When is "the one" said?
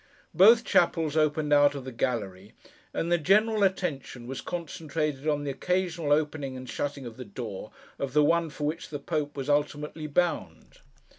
8.13-8.49